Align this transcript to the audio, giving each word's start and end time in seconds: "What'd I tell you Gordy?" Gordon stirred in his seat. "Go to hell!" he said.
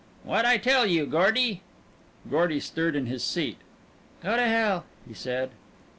"What'd 0.23 0.45
I 0.47 0.57
tell 0.57 0.87
you 0.87 1.05
Gordy?" 1.05 1.61
Gordon 2.27 2.59
stirred 2.59 2.95
in 2.95 3.05
his 3.05 3.23
seat. 3.23 3.59
"Go 4.23 4.35
to 4.35 4.47
hell!" 4.47 4.85
he 5.07 5.13
said. 5.13 5.51